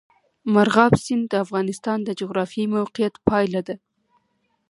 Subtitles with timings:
[0.53, 3.75] مورغاب سیند د افغانستان د جغرافیایي موقیعت پایله ده.